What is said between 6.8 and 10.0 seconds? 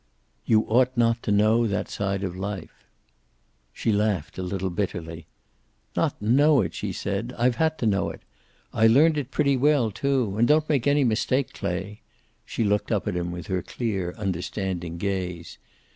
said. "I've had to know it. I learned it pretty well,